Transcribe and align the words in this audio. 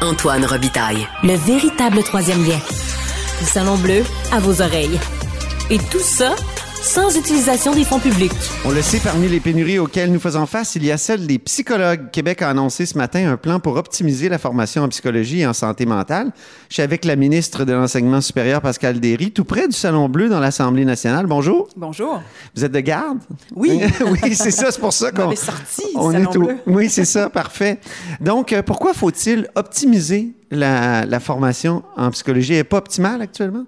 Antoine 0.00 0.44
Robitaille. 0.44 1.08
Le 1.22 1.34
véritable 1.34 2.02
troisième 2.02 2.44
lien. 2.44 2.58
Le 3.40 3.46
Salon 3.46 3.76
Bleu 3.76 4.04
à 4.30 4.38
vos 4.40 4.60
oreilles. 4.60 5.00
Et 5.70 5.78
tout 5.78 6.00
ça 6.00 6.34
sans 6.82 7.16
utilisation 7.16 7.74
des 7.74 7.84
fonds 7.84 7.98
publics. 7.98 8.32
On 8.64 8.70
le 8.70 8.80
sait, 8.80 9.00
parmi 9.00 9.28
les 9.28 9.40
pénuries 9.40 9.78
auxquelles 9.78 10.12
nous 10.12 10.20
faisons 10.20 10.46
face, 10.46 10.76
il 10.76 10.84
y 10.84 10.92
a 10.92 10.96
celle 10.98 11.26
des 11.26 11.38
psychologues. 11.38 12.10
Québec 12.12 12.42
a 12.42 12.50
annoncé 12.50 12.86
ce 12.86 12.96
matin 12.96 13.30
un 13.30 13.36
plan 13.36 13.58
pour 13.60 13.76
optimiser 13.76 14.28
la 14.28 14.38
formation 14.38 14.82
en 14.82 14.88
psychologie 14.88 15.40
et 15.40 15.46
en 15.46 15.52
santé 15.52 15.84
mentale. 15.86 16.30
Je 16.68 16.74
suis 16.74 16.82
avec 16.82 17.04
la 17.04 17.16
ministre 17.16 17.64
de 17.64 17.72
l'Enseignement 17.72 18.20
supérieur, 18.20 18.60
Pascal 18.60 19.00
Derry, 19.00 19.30
tout 19.32 19.44
près 19.44 19.66
du 19.68 19.76
Salon 19.76 20.08
Bleu 20.08 20.28
dans 20.28 20.40
l'Assemblée 20.40 20.84
nationale. 20.84 21.26
Bonjour. 21.26 21.68
Bonjour. 21.76 22.22
Vous 22.54 22.64
êtes 22.64 22.72
de 22.72 22.80
garde? 22.80 23.18
Oui. 23.54 23.80
oui, 24.22 24.34
c'est 24.34 24.50
ça, 24.50 24.70
c'est 24.70 24.80
pour 24.80 24.92
ça 24.92 25.10
qu'on... 25.12 25.30
est 25.32 25.36
sorti 25.36 25.82
on 25.96 26.12
Salon 26.12 26.30
est 26.32 26.36
au- 26.36 26.40
Bleu. 26.40 26.56
Oui, 26.66 26.88
c'est 26.88 27.04
ça, 27.04 27.28
parfait. 27.30 27.78
Donc, 28.20 28.52
euh, 28.52 28.62
pourquoi 28.62 28.94
faut-il 28.94 29.48
optimiser 29.54 30.32
la, 30.50 31.20
formation 31.20 31.82
en 31.96 32.10
psychologie? 32.10 32.52
N'est 32.52 32.64
pas 32.64 32.78
optimale 32.78 33.22
actuellement? 33.22 33.64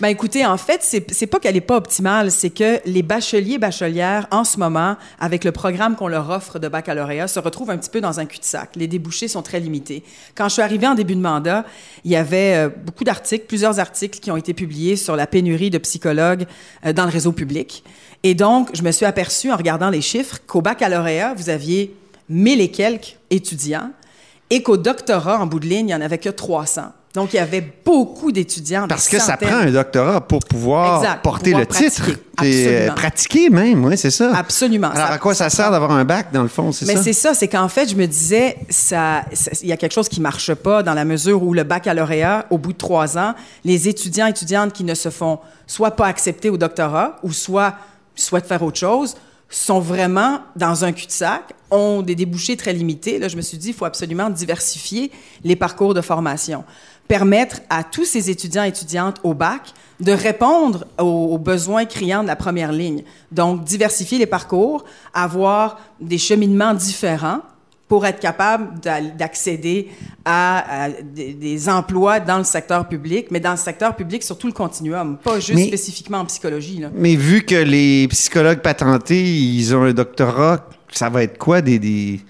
Ben 0.00 0.08
écoutez, 0.08 0.46
en 0.46 0.56
fait, 0.56 0.80
c'est 0.82 1.26
pas 1.26 1.38
qu'elle 1.40 1.56
est 1.56 1.60
pas 1.60 1.76
optimale, 1.76 2.30
c'est 2.30 2.50
que 2.50 2.80
les 2.86 3.02
bacheliers 3.02 3.58
bachelières 3.58 4.26
en 4.30 4.44
ce 4.44 4.58
moment, 4.58 4.96
avec 5.18 5.44
le 5.44 5.52
programme 5.52 5.96
qu'on 5.96 6.08
leur 6.08 6.30
offre 6.30 6.58
de 6.58 6.68
baccalauréat, 6.68 7.28
se 7.28 7.40
retrouvent 7.40 7.70
un 7.70 7.78
petit 7.78 7.90
peu 7.90 8.00
dans 8.00 8.20
un 8.20 8.26
cul-de-sac. 8.26 8.76
Les 8.76 8.86
débouchés 8.86 9.28
sont 9.28 9.42
très 9.42 9.60
limités. 9.60 10.02
Quand 10.34 10.48
je 10.48 10.54
suis 10.54 10.62
arrivée 10.62 10.86
en 10.86 10.94
début 10.94 11.14
de 11.14 11.20
mandat, 11.20 11.64
il 12.04 12.10
y 12.10 12.16
avait 12.16 12.54
euh, 12.54 12.68
beaucoup 12.68 13.04
d'articles, 13.04 13.46
plusieurs 13.46 13.78
articles 13.78 14.20
qui 14.20 14.30
ont 14.30 14.36
été 14.36 14.54
publiés 14.54 14.96
sur 14.96 15.16
la 15.16 15.26
pénurie 15.26 15.70
de 15.70 15.78
psychologues 15.78 16.46
euh, 16.84 16.92
dans 16.92 17.04
le 17.04 17.10
réseau 17.10 17.32
public. 17.32 17.84
Et 18.22 18.34
donc, 18.34 18.70
je 18.74 18.82
me 18.82 18.92
suis 18.92 19.06
aperçue 19.06 19.50
en 19.50 19.56
regardant 19.56 19.90
les 19.90 20.02
chiffres 20.02 20.38
qu'au 20.46 20.60
baccalauréat, 20.60 21.34
vous 21.34 21.48
aviez 21.48 21.94
1000 22.28 22.60
et 22.60 22.70
quelques 22.70 23.16
étudiants 23.30 23.90
et 24.50 24.62
qu'au 24.62 24.76
doctorat, 24.76 25.38
en 25.38 25.46
bout 25.46 25.60
de 25.60 25.66
ligne, 25.66 25.80
il 25.80 25.84
n'y 25.86 25.94
en 25.94 26.00
avait 26.00 26.18
que 26.18 26.28
300. 26.28 26.82
Donc, 27.12 27.32
il 27.32 27.36
y 27.36 27.40
avait 27.40 27.72
beaucoup 27.84 28.30
d'étudiants. 28.30 28.86
Parce 28.88 29.08
que 29.08 29.18
ça 29.18 29.36
prend 29.36 29.56
un 29.56 29.70
doctorat 29.72 30.20
pour 30.20 30.38
pouvoir 30.48 31.02
Exact, 31.02 31.22
porter 31.22 31.50
pouvoir 31.50 31.66
le 31.68 31.74
titre. 31.90 32.08
Et, 32.44 32.66
euh, 32.68 32.90
pratiquer 32.92 33.50
même, 33.50 33.84
oui, 33.84 33.98
c'est 33.98 34.12
ça. 34.12 34.32
Absolument. 34.36 34.90
Alors, 34.90 35.08
Ça- 35.08 35.12
à 35.14 35.18
quoi 35.18 35.34
ça, 35.34 35.50
sert 35.50 35.72
d'avoir 35.72 35.90
un 35.90 36.04
bac, 36.04 36.32
dans 36.32 36.42
le 36.42 36.48
fond, 36.48 36.70
c'est 36.70 36.86
Mais 36.86 36.94
ça? 36.94 37.02
c'est 37.02 37.12
ça, 37.12 37.34
c'est 37.34 37.48
qu'en 37.48 37.68
fait, 37.68 37.90
je 37.90 37.96
me 37.96 38.06
disais, 38.06 38.56
ça- 38.68 39.24
il 39.60 39.68
y 39.68 39.72
a 39.72 39.76
quelque 39.76 39.92
chose 39.92 40.08
qui 40.08 40.20
marche 40.20 40.54
pas 40.54 40.84
dans 40.84 40.94
la 40.94 41.04
mesure 41.04 41.42
où 41.42 41.52
le 41.52 41.64
baccalauréat, 41.64 42.46
au 42.50 42.58
bout 42.58 42.72
de 42.72 42.78
trois 42.78 43.18
ans, 43.18 43.34
les 43.64 43.88
étudiants 43.88 44.28
et 44.28 44.30
étudiantes 44.30 44.72
qui 44.72 44.84
ne 44.84 44.94
se 44.94 45.10
font 45.10 45.40
soit 45.66 45.90
pas 45.92 46.06
accepter 46.06 46.48
au 46.48 46.56
doctorat 46.58 47.16
ou 47.24 47.32
soit 47.32 47.74
souhaitent 48.14 48.46
faire 48.46 48.62
autre 48.62 48.78
chose 48.78 49.16
sont 49.50 49.80
vraiment 49.80 50.40
dans 50.54 50.84
un 50.84 50.92
cul-de-sac, 50.92 51.52
ont 51.70 52.02
des 52.02 52.14
débouchés 52.14 52.56
très 52.56 52.72
limités. 52.72 53.18
Là, 53.18 53.28
je 53.28 53.36
me 53.36 53.42
suis 53.42 53.58
dit, 53.58 53.68
il 53.68 53.74
faut 53.74 53.84
absolument 53.84 54.30
diversifier 54.30 55.10
les 55.44 55.56
parcours 55.56 55.92
de 55.92 56.00
formation, 56.00 56.64
permettre 57.08 57.60
à 57.68 57.82
tous 57.82 58.04
ces 58.04 58.30
étudiants 58.30 58.64
et 58.64 58.68
étudiantes 58.68 59.18
au 59.24 59.34
bac 59.34 59.74
de 59.98 60.12
répondre 60.12 60.86
aux, 60.98 61.04
aux 61.04 61.38
besoins 61.38 61.84
criants 61.84 62.22
de 62.22 62.28
la 62.28 62.36
première 62.36 62.72
ligne. 62.72 63.02
Donc, 63.32 63.64
diversifier 63.64 64.18
les 64.18 64.26
parcours, 64.26 64.84
avoir 65.12 65.78
des 66.00 66.18
cheminements 66.18 66.72
différents 66.72 67.40
pour 67.90 68.06
être 68.06 68.20
capable 68.20 68.78
d'a- 68.80 69.00
d'accéder 69.00 69.88
à, 70.24 70.84
à 70.84 70.88
des, 70.90 71.32
des 71.34 71.68
emplois 71.68 72.20
dans 72.20 72.38
le 72.38 72.44
secteur 72.44 72.86
public, 72.86 73.26
mais 73.32 73.40
dans 73.40 73.50
le 73.50 73.56
secteur 73.56 73.96
public 73.96 74.22
sur 74.22 74.38
tout 74.38 74.46
le 74.46 74.52
continuum, 74.52 75.18
pas 75.18 75.40
juste 75.40 75.54
Mais- 75.56 75.66
spécifiquement 75.66 76.18
en 76.18 76.24
psychologie. 76.26 76.78
Là. 76.78 76.90
Mais 76.94 77.16
vu 77.16 77.42
que 77.42 77.56
les 77.56 78.06
psychologues 78.08 78.60
patentés, 78.60 79.20
ils 79.24 79.74
ont 79.74 79.82
un 79.82 79.92
doctorat, 79.92 80.68
ça 80.92 81.08
va 81.08 81.24
être 81.24 81.36
quoi? 81.36 81.60
Des, 81.62 81.80
des, 81.80 82.20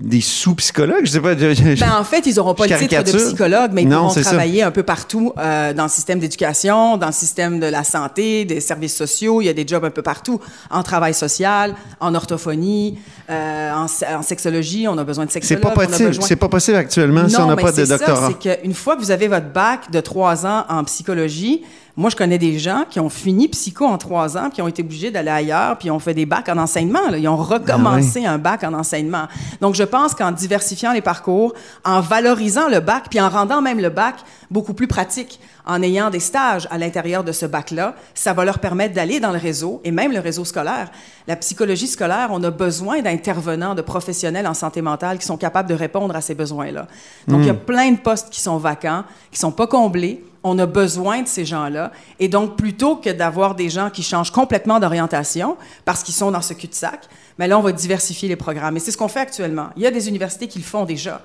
des 0.00 0.20
sous-psychologues? 0.20 1.04
Je 1.04 1.10
sais 1.12 1.20
pas. 1.20 1.36
je- 1.36 1.54
je- 1.54 1.80
Ben, 1.80 1.92
en 1.98 2.04
fait, 2.04 2.24
ils 2.26 2.34
n'auront 2.36 2.54
pas 2.54 2.66
le 2.66 2.76
titre 2.78 3.02
de 3.02 3.18
psychologue, 3.18 3.70
mais 3.72 3.82
ils 3.82 3.88
Non, 3.88 3.98
pourront 4.08 4.10
ça. 4.10 4.20
travailler 4.22 4.62
un 4.62 4.70
peu 4.70 4.82
partout 4.82 5.32
euh, 5.38 5.72
dans 5.72 5.84
le 5.84 5.88
système 5.88 6.18
d'éducation, 6.18 6.96
dans 6.96 7.06
le 7.08 7.12
système 7.12 7.60
de 7.60 7.66
la 7.66 7.84
santé, 7.84 8.44
des 8.44 8.60
services 8.60 8.96
sociaux. 8.96 9.40
Il 9.40 9.46
y 9.46 9.48
a 9.48 9.52
des 9.52 9.66
jobs 9.66 9.84
un 9.84 9.90
peu 9.90 10.02
partout, 10.02 10.40
en 10.70 10.82
travail 10.82 11.14
social, 11.14 11.74
en 12.00 12.14
orthophonie, 12.14 12.98
euh, 13.30 13.72
en, 13.72 13.88
se- 13.88 14.04
en 14.04 14.22
sexologie. 14.22 14.86
On 14.88 14.96
a 14.98 15.04
besoin 15.04 15.24
de 15.26 15.30
c'est 15.30 15.40
sexologues. 15.42 15.62
pas 15.74 15.86
possible. 15.86 16.08
besoin- 16.08 16.26
C'est 16.26 16.36
pas 16.36 16.48
possible 16.48 16.76
actuellement 16.76 17.28
si 17.28 17.36
on 17.36 17.46
n'a 17.46 17.56
pas 17.56 17.70
de 17.72 17.76
c'est 17.76 17.86
ça, 17.86 17.98
doctorat. 17.98 18.30
c'est 18.42 18.58
qu'une 18.62 18.74
fois 18.74 18.96
que 18.96 19.00
vous 19.00 19.10
avez 19.10 19.28
votre 19.28 19.50
bac 19.52 19.90
de 19.90 20.00
trois 20.00 20.46
ans 20.46 20.64
en 20.68 20.84
psychologie, 20.84 21.62
moi, 21.98 22.10
je 22.10 22.14
connais 22.14 22.38
des 22.38 22.60
gens 22.60 22.84
qui 22.88 23.00
ont 23.00 23.08
fini 23.08 23.48
psycho 23.48 23.84
en 23.84 23.98
trois 23.98 24.38
ans, 24.38 24.44
puis 24.44 24.52
qui 24.52 24.62
ont 24.62 24.68
été 24.68 24.82
obligés 24.82 25.10
d'aller 25.10 25.32
ailleurs, 25.32 25.76
puis 25.78 25.90
ont 25.90 25.98
fait 25.98 26.14
des 26.14 26.26
bacs 26.26 26.48
en 26.48 26.56
enseignement. 26.56 27.10
là. 27.10 27.18
Ils 27.18 27.26
ont 27.26 27.36
recommencé 27.36 28.24
un 28.24 28.38
bac 28.38 28.62
en 28.62 28.72
enseignement. 28.72 29.26
Donc, 29.60 29.74
je 29.74 29.82
pense 29.82 30.14
qu'en 30.14 30.30
diversifiant 30.30 30.92
les 30.92 31.00
parcours, 31.00 31.54
en 31.84 32.00
valorisant 32.00 32.68
le 32.68 32.78
bac, 32.78 33.06
puis 33.10 33.20
en 33.20 33.28
rendant 33.28 33.60
même 33.60 33.80
le 33.80 33.88
bac 33.88 34.14
beaucoup 34.48 34.74
plus 34.74 34.86
pratique, 34.86 35.40
en 35.66 35.82
ayant 35.82 36.08
des 36.08 36.20
stages 36.20 36.68
à 36.70 36.78
l'intérieur 36.78 37.24
de 37.24 37.32
ce 37.32 37.46
bac-là, 37.46 37.96
ça 38.14 38.32
va 38.32 38.44
leur 38.44 38.60
permettre 38.60 38.94
d'aller 38.94 39.18
dans 39.18 39.32
le 39.32 39.38
réseau, 39.38 39.80
et 39.82 39.90
même 39.90 40.12
le 40.12 40.20
réseau 40.20 40.44
scolaire. 40.44 40.92
La 41.26 41.34
psychologie 41.34 41.88
scolaire, 41.88 42.28
on 42.30 42.42
a 42.44 42.50
besoin 42.52 43.02
d'intervenants, 43.02 43.74
de 43.74 43.82
professionnels 43.82 44.46
en 44.46 44.54
santé 44.54 44.82
mentale 44.82 45.18
qui 45.18 45.26
sont 45.26 45.36
capables 45.36 45.68
de 45.68 45.74
répondre 45.74 46.14
à 46.14 46.20
ces 46.20 46.36
besoins-là. 46.36 46.86
Donc, 47.26 47.40
il 47.40 47.48
y 47.48 47.50
a 47.50 47.54
plein 47.54 47.90
de 47.90 47.98
postes 47.98 48.30
qui 48.30 48.40
sont 48.40 48.56
vacants, 48.56 49.02
qui 49.32 49.40
sont 49.40 49.50
pas 49.50 49.66
comblés. 49.66 50.24
On 50.48 50.58
a 50.58 50.66
besoin 50.66 51.22
de 51.22 51.28
ces 51.28 51.44
gens-là. 51.44 51.92
Et 52.18 52.28
donc, 52.28 52.56
plutôt 52.56 52.96
que 52.96 53.10
d'avoir 53.10 53.54
des 53.54 53.68
gens 53.68 53.90
qui 53.90 54.02
changent 54.02 54.30
complètement 54.32 54.80
d'orientation 54.80 55.56
parce 55.84 56.02
qu'ils 56.02 56.14
sont 56.14 56.30
dans 56.30 56.42
ce 56.42 56.54
cul-de-sac, 56.54 57.08
mais 57.38 57.46
là, 57.46 57.58
on 57.58 57.62
va 57.62 57.72
diversifier 57.72 58.28
les 58.28 58.36
programmes. 58.36 58.76
Et 58.76 58.80
c'est 58.80 58.90
ce 58.90 58.96
qu'on 58.96 59.08
fait 59.08 59.20
actuellement. 59.20 59.68
Il 59.76 59.82
y 59.82 59.86
a 59.86 59.90
des 59.90 60.08
universités 60.08 60.48
qui 60.48 60.58
le 60.58 60.64
font 60.64 60.84
déjà. 60.84 61.20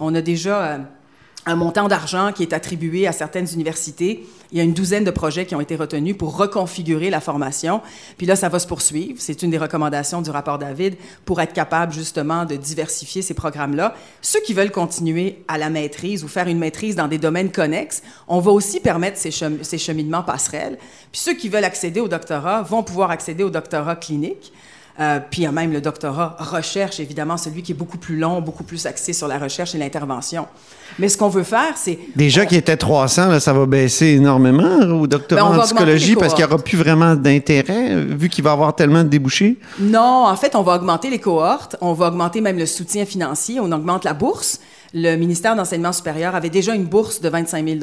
On 0.00 0.14
a 0.14 0.20
déjà... 0.20 0.62
euh, 0.62 0.78
un 1.48 1.56
montant 1.56 1.88
d'argent 1.88 2.32
qui 2.32 2.42
est 2.42 2.52
attribué 2.52 3.06
à 3.06 3.12
certaines 3.12 3.48
universités. 3.52 4.26
Il 4.52 4.58
y 4.58 4.60
a 4.60 4.64
une 4.64 4.74
douzaine 4.74 5.04
de 5.04 5.10
projets 5.10 5.46
qui 5.46 5.54
ont 5.54 5.60
été 5.60 5.76
retenus 5.76 6.16
pour 6.16 6.36
reconfigurer 6.36 7.10
la 7.10 7.20
formation. 7.20 7.80
Puis 8.18 8.26
là, 8.26 8.36
ça 8.36 8.48
va 8.48 8.58
se 8.58 8.66
poursuivre. 8.66 9.14
C'est 9.18 9.42
une 9.42 9.50
des 9.50 9.58
recommandations 9.58 10.20
du 10.22 10.30
rapport 10.30 10.58
David 10.58 10.96
pour 11.24 11.40
être 11.40 11.52
capable 11.52 11.92
justement 11.92 12.44
de 12.44 12.56
diversifier 12.56 13.22
ces 13.22 13.34
programmes-là. 13.34 13.94
Ceux 14.20 14.40
qui 14.40 14.52
veulent 14.54 14.70
continuer 14.70 15.38
à 15.48 15.58
la 15.58 15.70
maîtrise 15.70 16.22
ou 16.22 16.28
faire 16.28 16.48
une 16.48 16.58
maîtrise 16.58 16.96
dans 16.96 17.08
des 17.08 17.18
domaines 17.18 17.50
connexes, 17.50 18.02
on 18.26 18.40
va 18.40 18.50
aussi 18.50 18.80
permettre 18.80 19.16
ces, 19.18 19.30
chem- 19.30 19.62
ces 19.62 19.78
cheminements 19.78 20.22
passerelles. 20.22 20.78
Puis 21.12 21.20
ceux 21.20 21.34
qui 21.34 21.48
veulent 21.48 21.64
accéder 21.64 22.00
au 22.00 22.08
doctorat 22.08 22.62
vont 22.62 22.82
pouvoir 22.82 23.10
accéder 23.10 23.42
au 23.42 23.50
doctorat 23.50 23.96
clinique. 23.96 24.52
Euh, 25.00 25.20
puis 25.30 25.42
il 25.42 25.44
y 25.44 25.46
a 25.46 25.52
même 25.52 25.72
le 25.72 25.80
doctorat 25.80 26.36
recherche, 26.40 26.98
évidemment, 26.98 27.36
celui 27.36 27.62
qui 27.62 27.70
est 27.72 27.74
beaucoup 27.74 27.98
plus 27.98 28.16
long, 28.16 28.40
beaucoup 28.40 28.64
plus 28.64 28.84
axé 28.86 29.12
sur 29.12 29.28
la 29.28 29.38
recherche 29.38 29.74
et 29.74 29.78
l'intervention. 29.78 30.46
Mais 30.98 31.08
ce 31.08 31.16
qu'on 31.16 31.28
veut 31.28 31.44
faire, 31.44 31.76
c'est... 31.76 31.98
Déjà 32.16 32.46
qui 32.46 32.56
étaient 32.56 32.76
300, 32.76 33.28
là, 33.28 33.38
ça 33.38 33.52
va 33.52 33.66
baisser 33.66 34.06
énormément 34.06 34.78
au 35.00 35.06
doctorat 35.06 35.50
Ben, 35.50 35.58
en 35.58 35.62
psychologie 35.62 36.16
parce 36.16 36.34
qu'il 36.34 36.44
n'y 36.44 36.50
aura 36.50 36.62
plus 36.62 36.76
vraiment 36.76 37.14
d'intérêt 37.14 37.94
vu 37.94 38.28
qu'il 38.28 38.42
va 38.42 38.50
y 38.50 38.52
avoir 38.52 38.74
tellement 38.74 39.04
de 39.04 39.08
débouchés? 39.08 39.58
Non, 39.78 40.26
en 40.26 40.36
fait, 40.36 40.56
on 40.56 40.62
va 40.62 40.74
augmenter 40.74 41.10
les 41.10 41.20
cohortes, 41.20 41.76
on 41.80 41.92
va 41.92 42.08
augmenter 42.08 42.40
même 42.40 42.58
le 42.58 42.66
soutien 42.66 43.04
financier, 43.04 43.60
on 43.60 43.70
augmente 43.70 44.04
la 44.04 44.14
bourse. 44.14 44.58
Le 44.94 45.16
ministère 45.16 45.54
d'Enseignement 45.54 45.92
supérieur 45.92 46.34
avait 46.34 46.48
déjà 46.48 46.74
une 46.74 46.84
bourse 46.84 47.20
de 47.20 47.28
25 47.28 47.66
000 47.66 47.78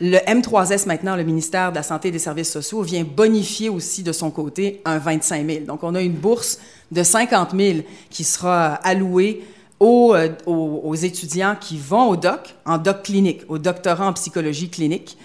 Le 0.00 0.16
M3S, 0.16 0.86
maintenant, 0.86 1.16
le 1.16 1.22
ministère 1.22 1.70
de 1.70 1.76
la 1.76 1.82
Santé 1.82 2.08
et 2.08 2.10
des 2.10 2.18
Services 2.18 2.50
sociaux, 2.50 2.80
vient 2.82 3.04
bonifier 3.04 3.68
aussi 3.68 4.02
de 4.02 4.12
son 4.12 4.30
côté 4.30 4.80
un 4.86 4.98
25 4.98 5.46
000 5.46 5.64
Donc, 5.66 5.82
on 5.82 5.94
a 5.94 6.00
une 6.00 6.14
bourse 6.14 6.58
de 6.90 7.02
50 7.02 7.50
000 7.54 7.78
qui 8.08 8.24
sera 8.24 8.74
allouée 8.76 9.44
aux, 9.80 10.14
euh, 10.14 10.30
aux 10.46 10.94
étudiants 10.94 11.56
qui 11.60 11.76
vont 11.76 12.08
au 12.08 12.16
doc, 12.16 12.54
en 12.64 12.78
doc 12.78 13.02
clinique, 13.02 13.42
au 13.48 13.58
doctorat 13.58 14.06
en 14.06 14.12
psychologie 14.14 14.70
clinique. 14.70 15.18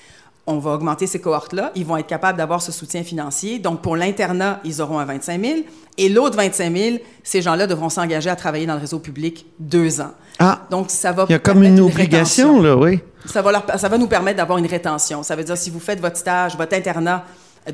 On 0.52 0.58
va 0.58 0.72
augmenter 0.72 1.06
ces 1.06 1.22
cohortes-là. 1.22 1.72
Ils 1.76 1.86
vont 1.86 1.96
être 1.96 2.08
capables 2.08 2.38
d'avoir 2.40 2.60
ce 2.60 2.72
soutien 2.72 3.04
financier. 3.04 3.60
Donc, 3.60 3.84
pour 3.84 3.96
l'internat, 3.96 4.60
ils 4.64 4.82
auront 4.82 4.98
un 4.98 5.06
25 5.06 5.40
000. 5.40 5.54
Et 6.00 6.10
l'autre 6.10 6.36
25 6.38 6.76
000, 6.76 6.98
ces 7.24 7.44
gens-là 7.44 7.68
devront 7.68 7.90
s'engager 7.90 8.32
à 8.32 8.36
travailler 8.36 8.66
dans 8.66 8.74
le 8.74 8.80
réseau 8.80 8.98
public 8.98 9.46
deux 9.60 10.02
ans. 10.02 10.10
Ah, 10.40 10.62
Donc, 10.72 10.90
ça 10.90 11.12
va 11.12 11.26
il 11.30 11.34
y 11.34 11.36
a 11.36 11.40
comme 11.40 11.62
une 11.64 11.80
obligation, 11.80 12.62
là, 12.64 12.76
oui. 12.76 13.00
Ça 13.26 13.44
va, 13.44 13.52
leur- 13.52 13.66
ça 13.80 13.90
va 13.90 13.98
nous 14.00 14.08
permettre 14.08 14.38
d'avoir 14.38 14.58
une 14.58 14.66
rétention. 14.66 15.22
Ça 15.22 15.36
veut 15.36 15.44
dire, 15.44 15.56
si 15.58 15.70
vous 15.70 15.80
faites 15.80 16.00
votre 16.02 16.18
stage, 16.18 16.58
votre 16.58 16.76
internat 16.76 17.26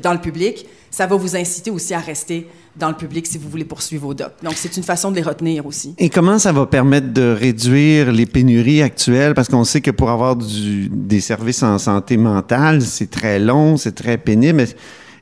dans 0.02 0.12
le 0.12 0.20
public, 0.20 0.66
ça 0.90 1.06
va 1.06 1.16
vous 1.16 1.36
inciter 1.36 1.70
aussi 1.70 1.94
à 1.94 1.98
rester 1.98 2.46
dans 2.76 2.88
le 2.88 2.94
public 2.94 3.26
si 3.26 3.38
vous 3.38 3.48
voulez 3.48 3.64
poursuivre 3.64 4.06
vos 4.06 4.14
docs. 4.14 4.32
Donc, 4.42 4.54
c'est 4.56 4.76
une 4.76 4.82
façon 4.82 5.10
de 5.10 5.16
les 5.16 5.22
retenir 5.22 5.66
aussi. 5.66 5.94
Et 5.98 6.08
comment 6.08 6.38
ça 6.38 6.52
va 6.52 6.66
permettre 6.66 7.12
de 7.12 7.36
réduire 7.38 8.12
les 8.12 8.26
pénuries 8.26 8.82
actuelles? 8.82 9.34
Parce 9.34 9.48
qu'on 9.48 9.64
sait 9.64 9.80
que 9.80 9.90
pour 9.90 10.10
avoir 10.10 10.36
des 10.36 11.20
services 11.20 11.62
en 11.62 11.78
santé 11.78 12.16
mentale, 12.16 12.82
c'est 12.82 13.10
très 13.10 13.38
long, 13.38 13.76
c'est 13.76 13.94
très 13.94 14.18
pénible. 14.18 14.56
Mais, 14.56 14.68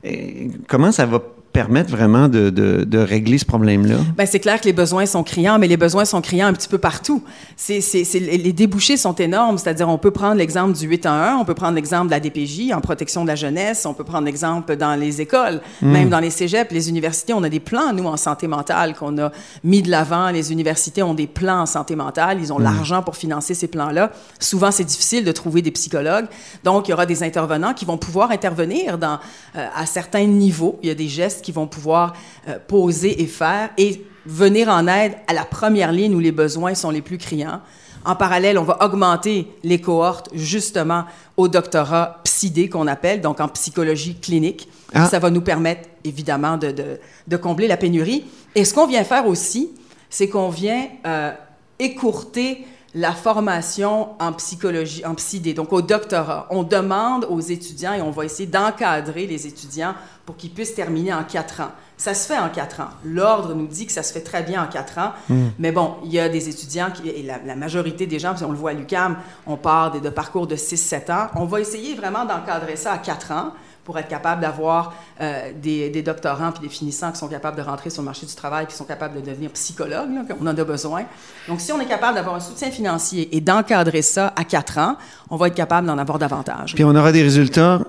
euh, 0.05 0.47
comment 0.67 0.91
ça 0.91 1.05
va 1.05 1.21
permettre 1.55 1.89
vraiment 1.89 2.27
de, 2.27 2.49
de, 2.49 2.83
de 2.83 2.97
régler 2.97 3.37
ce 3.37 3.45
problème-là? 3.45 3.95
Ben, 4.17 4.27
c'est 4.27 4.41
clair 4.41 4.59
que 4.59 4.65
les 4.65 4.73
besoins 4.73 5.05
sont 5.05 5.23
criants, 5.23 5.57
mais 5.57 5.69
les 5.69 5.77
besoins 5.77 6.03
sont 6.03 6.19
criants 6.19 6.47
un 6.47 6.53
petit 6.53 6.67
peu 6.67 6.79
partout. 6.79 7.23
C'est, 7.55 7.79
c'est, 7.79 8.03
c'est, 8.03 8.19
les 8.19 8.51
débouchés 8.51 8.97
sont 8.97 9.15
énormes, 9.15 9.57
c'est-à-dire 9.57 9.87
on 9.87 9.97
peut 9.97 10.11
prendre 10.11 10.35
l'exemple 10.35 10.73
du 10.77 10.85
811, 10.85 11.39
on 11.39 11.45
peut 11.45 11.53
prendre 11.53 11.75
l'exemple 11.75 12.07
de 12.07 12.11
la 12.11 12.19
DPJ 12.19 12.73
en 12.73 12.81
protection 12.81 13.23
de 13.23 13.29
la 13.29 13.35
jeunesse, 13.35 13.85
on 13.85 13.93
peut 13.93 14.03
prendre 14.03 14.25
l'exemple 14.25 14.75
dans 14.75 14.99
les 14.99 15.21
écoles, 15.21 15.61
mm. 15.81 15.89
même 15.89 16.09
dans 16.09 16.19
les 16.19 16.29
cégeps, 16.29 16.73
les 16.73 16.89
universités, 16.89 17.31
on 17.31 17.43
a 17.43 17.47
des 17.47 17.61
plans, 17.61 17.93
nous, 17.93 18.05
en 18.05 18.17
santé 18.17 18.47
mentale 18.47 18.93
qu'on 18.93 19.17
a 19.17 19.31
mis 19.63 19.81
de 19.81 19.89
l'avant. 19.89 20.31
Les 20.31 20.51
universités 20.51 21.03
ont 21.03 21.13
des 21.13 21.27
plans 21.27 21.61
en 21.61 21.65
santé 21.65 21.95
mentale, 21.95 22.39
ils 22.41 22.51
ont 22.51 22.59
mm. 22.59 22.63
l'argent 22.63 23.01
pour 23.01 23.15
financer 23.15 23.53
ces 23.53 23.67
plans-là. 23.67 24.11
Souvent, 24.39 24.71
c'est 24.71 24.83
difficile 24.83 25.23
de 25.23 25.31
trouver 25.31 25.61
des 25.61 25.71
psychologues, 25.71 26.25
donc 26.65 26.89
il 26.89 26.91
y 26.91 26.93
aura 26.93 27.05
des 27.05 27.23
intervenants 27.23 27.73
qui 27.73 27.85
vont 27.85 27.97
pouvoir 27.97 28.31
intervenir 28.31 28.97
dans, 28.97 29.19
euh, 29.55 29.67
à 29.73 29.85
certains 29.85 30.25
niveaux. 30.25 30.77
Il 30.83 30.89
y 30.89 30.91
a 30.91 30.95
des 30.95 31.07
gestes 31.07 31.44
qui 31.45 31.51
vont 31.51 31.67
pouvoir 31.67 32.13
euh, 32.47 32.57
poser 32.67 33.21
et 33.21 33.27
faire 33.27 33.69
et 33.77 34.03
venir 34.25 34.67
en 34.67 34.87
aide 34.87 35.13
à 35.27 35.33
la 35.33 35.45
première 35.45 35.91
ligne 35.91 36.15
où 36.15 36.19
les 36.19 36.31
besoins 36.31 36.73
sont 36.73 36.89
les 36.89 37.03
plus 37.03 37.19
criants. 37.19 37.61
En 38.03 38.15
parallèle, 38.15 38.57
on 38.57 38.63
va 38.63 38.83
augmenter 38.83 39.47
les 39.63 39.79
cohortes 39.79 40.29
justement 40.33 41.05
au 41.37 41.47
doctorat 41.47 42.21
PsyD 42.23 42.69
qu'on 42.69 42.87
appelle, 42.87 43.21
donc 43.21 43.39
en 43.39 43.47
psychologie 43.47 44.15
clinique. 44.15 44.67
Ah. 44.93 45.07
Ça 45.07 45.19
va 45.19 45.29
nous 45.29 45.41
permettre 45.41 45.87
évidemment 46.03 46.57
de, 46.57 46.71
de, 46.71 46.99
de, 47.27 47.37
combler 47.37 47.67
la 47.67 47.77
pénurie. 47.77 48.25
Et 48.55 48.65
ce 48.65 48.73
qu'on 48.73 48.87
vient 48.87 49.03
faire 49.03 49.27
aussi, 49.27 49.71
c'est 50.09 50.29
qu'on 50.29 50.49
vient 50.49 50.87
euh, 51.05 51.31
écourter 51.77 52.65
la 52.95 53.11
formation 53.11 54.19
en 54.21 54.31
psychologie, 54.31 55.05
en 55.05 55.15
psyD, 55.15 55.53
donc 55.53 55.73
au 55.73 55.81
doctorat. 55.81 56.47
On 56.49 56.63
demande 56.63 57.25
aux 57.29 57.41
étudiants 57.41 57.93
et 57.93 58.01
on 58.01 58.09
va 58.09 58.23
essayer 58.23 58.47
d'encadrer 58.47 59.27
les 59.27 59.45
étudiants 59.45 59.93
pour 60.25 60.37
qu'ils 60.37 60.51
puissent 60.51 60.73
terminer 60.73 61.13
en 61.13 61.25
quatre 61.25 61.59
ans. 61.59 61.71
Ça 61.97 62.13
se 62.13 62.27
fait 62.27 62.37
en 62.37 62.49
quatre 62.49 62.81
ans. 62.81 62.89
L'ordre 63.05 63.53
nous 63.53 63.67
dit 63.67 63.85
que 63.85 63.91
ça 63.91 64.03
se 64.03 64.11
fait 64.11 64.21
très 64.21 64.43
bien 64.43 64.63
en 64.63 64.67
quatre 64.67 64.97
ans. 64.97 65.13
Hmm. 65.29 65.47
Mais 65.59 65.71
bon, 65.71 65.95
il 66.03 66.11
y 66.11 66.19
a 66.19 66.27
des 66.29 66.49
étudiants, 66.49 66.89
qui, 66.91 67.09
et 67.09 67.23
la, 67.23 67.55
majorité 67.55 68.05
des 68.05 68.19
gens, 68.19 68.35
on 68.43 68.51
le 68.51 68.57
voit 68.57 68.71
à 68.71 68.73
l'UCAM, 68.73 69.17
on 69.47 69.57
part 69.57 69.91
de, 69.91 69.99
de 69.99 70.09
parcours 70.09 70.47
de 70.47 70.55
6-7 70.55 71.11
ans. 71.11 71.27
On 71.35 71.45
va 71.45 71.61
essayer 71.61 71.95
vraiment 71.95 72.25
d'encadrer 72.25 72.75
ça 72.75 72.93
à 72.93 72.97
quatre 72.97 73.31
ans 73.31 73.53
pour 73.85 73.99
être 73.99 74.07
capable 74.07 74.41
d'avoir 74.41 74.95
euh, 75.21 75.51
des, 75.61 75.89
des, 75.91 76.01
doctorants 76.01 76.51
puis 76.51 76.61
des 76.61 76.69
finissants 76.69 77.11
qui 77.11 77.19
sont 77.19 77.27
capables 77.27 77.55
de 77.55 77.61
rentrer 77.61 77.91
sur 77.91 78.01
le 78.01 78.07
marché 78.07 78.25
du 78.25 78.33
travail, 78.33 78.65
qui 78.65 78.75
sont 78.75 78.83
capables 78.83 79.21
de 79.21 79.21
devenir 79.21 79.51
psychologues, 79.51 80.09
là, 80.11 80.23
on 80.41 80.47
en 80.47 80.57
a 80.57 80.63
besoin. 80.63 81.03
Donc, 81.47 81.61
si 81.61 81.71
on 81.71 81.79
est 81.79 81.85
capable 81.85 82.15
d'avoir 82.15 82.35
un 82.35 82.39
soutien 82.39 82.71
financier 82.71 83.33
et 83.35 83.41
d'encadrer 83.41 84.01
ça 84.01 84.33
à 84.35 84.43
quatre 84.43 84.79
ans, 84.79 84.97
on 85.29 85.37
va 85.37 85.47
être 85.47 85.55
capable 85.55 85.85
d'en 85.87 85.99
avoir 85.99 86.17
davantage. 86.17 86.73
Puis 86.73 86.83
on 86.83 86.95
aura 86.95 87.11
des 87.11 87.21
résultats 87.21 87.81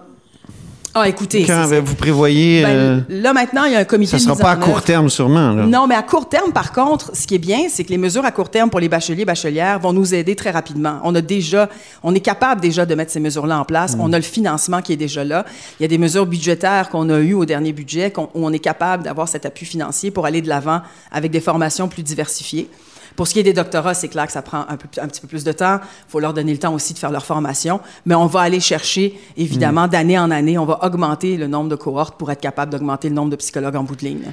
ah, 1.02 1.08
écoutez. 1.08 1.44
Quand 1.44 1.66
vous 1.84 1.94
prévoyez. 1.94 2.62
Ben, 2.62 2.68
euh, 2.70 3.00
là, 3.08 3.32
maintenant, 3.32 3.64
il 3.64 3.72
y 3.72 3.76
a 3.76 3.80
un 3.80 3.84
comité. 3.84 4.18
Ça 4.18 4.30
ne 4.30 4.36
sera 4.36 4.36
pas 4.36 4.50
à 4.52 4.56
court 4.56 4.82
terme, 4.82 5.10
sûrement. 5.10 5.52
Là. 5.52 5.66
Non, 5.66 5.86
mais 5.86 5.94
à 5.94 6.02
court 6.02 6.28
terme, 6.28 6.52
par 6.52 6.72
contre, 6.72 7.14
ce 7.14 7.26
qui 7.26 7.34
est 7.34 7.38
bien, 7.38 7.68
c'est 7.68 7.84
que 7.84 7.90
les 7.90 7.98
mesures 7.98 8.24
à 8.24 8.32
court 8.32 8.48
terme 8.48 8.70
pour 8.70 8.80
les 8.80 8.88
bacheliers 8.88 9.22
et 9.22 9.26
bachelières 9.26 9.78
vont 9.78 9.92
nous 9.92 10.14
aider 10.14 10.34
très 10.34 10.50
rapidement. 10.50 10.98
On 11.04 11.14
a 11.14 11.20
déjà, 11.20 11.68
on 12.02 12.14
est 12.14 12.20
capable 12.20 12.60
déjà 12.60 12.86
de 12.86 12.94
mettre 12.94 13.12
ces 13.12 13.20
mesures-là 13.20 13.60
en 13.60 13.64
place. 13.64 13.96
Mm. 13.96 14.00
On 14.00 14.12
a 14.12 14.16
le 14.16 14.22
financement 14.22 14.80
qui 14.80 14.92
est 14.94 14.96
déjà 14.96 15.22
là. 15.22 15.44
Il 15.78 15.82
y 15.82 15.86
a 15.86 15.88
des 15.88 15.98
mesures 15.98 16.26
budgétaires 16.26 16.88
qu'on 16.88 17.10
a 17.10 17.18
eues 17.18 17.34
au 17.34 17.44
dernier 17.44 17.72
budget 17.72 18.12
où 18.16 18.28
on 18.34 18.52
est 18.52 18.58
capable 18.58 19.02
d'avoir 19.02 19.28
cet 19.28 19.44
appui 19.44 19.66
financier 19.66 20.10
pour 20.10 20.24
aller 20.24 20.40
de 20.40 20.48
l'avant 20.48 20.80
avec 21.12 21.30
des 21.30 21.40
formations 21.40 21.88
plus 21.88 22.02
diversifiées. 22.02 22.68
Pour 23.16 23.26
ce 23.26 23.32
qui 23.32 23.40
est 23.40 23.44
des 23.44 23.54
doctorats, 23.54 23.94
c'est 23.94 24.08
clair 24.08 24.26
que 24.26 24.32
ça 24.32 24.42
prend 24.42 24.66
un, 24.68 24.76
petit 24.76 25.20
peu 25.20 25.26
plus 25.26 25.42
de 25.42 25.52
temps. 25.52 25.80
Il 25.82 26.10
faut 26.10 26.20
leur 26.20 26.34
donner 26.34 26.52
le 26.52 26.58
temps 26.58 26.74
aussi 26.74 26.92
de 26.92 26.98
faire 26.98 27.10
leur 27.10 27.24
formation. 27.24 27.80
Mais 28.04 28.14
on 28.14 28.26
va 28.26 28.40
aller 28.40 28.60
chercher, 28.60 29.18
évidemment, 29.36 29.86
mm. 29.86 29.90
d'année 29.90 30.18
en 30.18 30.30
année, 30.30 30.58
on 30.58 30.66
va 30.66 30.84
augmenter 30.84 31.36
le 31.36 31.46
nombre 31.46 31.70
de 31.70 31.76
cohortes 31.76 32.18
pour 32.18 32.30
être 32.30 32.40
capable 32.40 32.70
d'augmenter 32.72 33.08
le 33.08 33.14
nombre 33.14 33.30
de 33.30 33.36
psychologues 33.36 33.76
en 33.76 33.84
bout 33.84 33.96
de 33.96 34.04
ligne. 34.04 34.32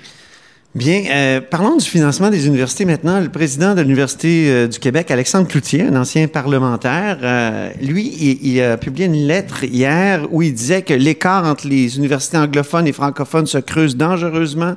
Bien, 0.75 1.03
euh, 1.07 1.39
parlons 1.39 1.77
du 1.77 1.85
financement 1.85 2.31
des 2.31 2.47
universités 2.47 2.85
maintenant. 2.85 3.19
Le 3.19 3.29
président 3.29 3.75
de 3.75 3.81
l'Université 3.81 4.45
euh, 4.47 4.67
du 4.67 4.79
Québec, 4.79 5.11
Alexandre 5.11 5.47
Cloutier, 5.47 5.83
un 5.83 5.95
ancien 5.95 6.27
parlementaire, 6.27 7.19
euh, 7.21 7.69
lui, 7.79 8.39
il, 8.41 8.59
a 8.59 8.75
publié 8.77 9.05
une 9.05 9.27
lettre 9.27 9.65
hier 9.65 10.25
où 10.31 10.41
il 10.41 10.51
disait 10.51 10.81
que 10.81 10.95
l'écart 10.95 11.45
entre 11.45 11.67
les 11.67 11.97
universités 11.97 12.39
anglophones 12.39 12.87
et 12.87 12.91
francophones 12.91 13.45
se 13.45 13.59
creuse 13.59 13.95
dangereusement. 13.95 14.73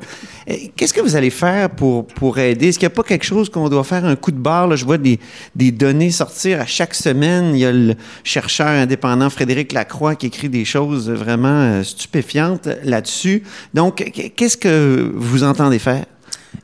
Qu'est-ce 0.76 0.92
que 0.92 1.00
vous 1.00 1.16
allez 1.16 1.30
faire 1.30 1.70
pour, 1.70 2.06
pour 2.06 2.38
aider? 2.38 2.68
Est-ce 2.68 2.78
qu'il 2.78 2.86
n'y 2.86 2.92
a 2.92 2.94
pas 2.94 3.02
quelque 3.02 3.24
chose 3.24 3.48
qu'on 3.48 3.70
doit 3.70 3.82
faire 3.82 4.04
un 4.04 4.16
coup 4.16 4.32
de 4.32 4.38
barre? 4.38 4.76
Je 4.76 4.84
vois 4.84 4.98
des, 4.98 5.18
des 5.54 5.70
données 5.70 6.10
sortir 6.10 6.60
à 6.60 6.66
chaque 6.66 6.94
semaine. 6.94 7.52
Il 7.54 7.60
y 7.60 7.64
a 7.64 7.72
le 7.72 7.94
chercheur 8.22 8.68
indépendant 8.68 9.30
Frédéric 9.30 9.72
Lacroix 9.72 10.14
qui 10.14 10.26
écrit 10.26 10.50
des 10.50 10.66
choses 10.66 11.08
vraiment 11.08 11.82
stupéfiantes 11.82 12.68
là-dessus. 12.84 13.44
Donc, 13.72 14.04
qu'est-ce 14.36 14.58
que 14.58 15.10
vous 15.14 15.42
entendez 15.42 15.78
faire? 15.78 15.85